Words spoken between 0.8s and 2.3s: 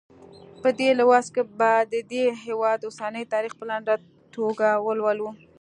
لوست کې به د دې